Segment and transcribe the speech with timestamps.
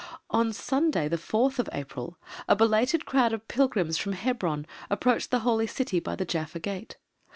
[0.31, 2.17] On Sunday, 4th April,
[2.47, 6.97] a belated crowd of pilgrims from Hebron approached the Holy City by the Jaffa Gate.